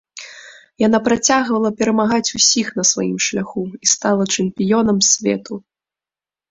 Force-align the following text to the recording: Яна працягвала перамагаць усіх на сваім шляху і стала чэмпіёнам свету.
Яна 0.87 0.99
працягвала 1.07 1.69
перамагаць 1.81 2.33
усіх 2.39 2.67
на 2.81 2.89
сваім 2.93 3.15
шляху 3.29 3.61
і 3.69 3.85
стала 3.95 4.23
чэмпіёнам 4.39 4.97
свету. 5.15 5.53